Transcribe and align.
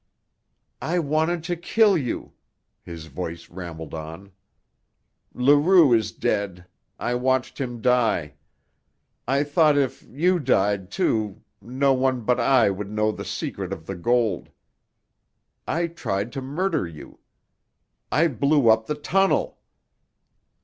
"I 0.81 0.97
wanted 0.97 1.43
to 1.43 1.55
kill 1.55 1.95
you," 1.95 2.33
his 2.81 3.05
voice 3.05 3.51
rambled 3.51 3.93
on. 3.93 4.31
"Leroux 5.31 5.93
is 5.93 6.11
dead. 6.11 6.65
I 6.97 7.13
watched 7.13 7.61
him 7.61 7.81
die. 7.81 8.33
I 9.27 9.43
thought 9.43 9.77
if 9.77 10.01
you 10.09 10.39
died, 10.39 10.89
too, 10.89 11.43
no 11.61 11.93
one 11.93 12.21
but 12.21 12.39
I 12.39 12.71
would 12.71 12.89
know 12.89 13.11
the 13.11 13.23
secret 13.23 13.71
of 13.71 13.85
the 13.85 13.93
gold. 13.95 14.49
I 15.67 15.85
tried 15.85 16.31
to 16.33 16.41
murder 16.41 16.87
you. 16.87 17.19
I 18.11 18.27
blew 18.27 18.69
up 18.69 18.87
the 18.87 18.95
tunnel!" 18.95 19.59